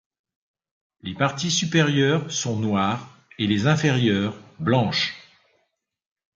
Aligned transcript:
Les 1.01 1.13
parties 1.13 1.51
supérieures 1.51 2.31
sont 2.31 2.57
noires 2.57 3.19
et 3.37 3.45
les 3.45 3.67
inférieures 3.67 4.35
blanches. 4.57 5.13